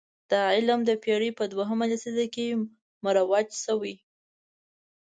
[0.29, 2.45] دغه علم د پېړۍ په دویمه لسیزه کې
[3.03, 3.95] مروج شوی.